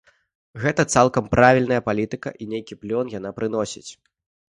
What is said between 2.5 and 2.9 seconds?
нейкі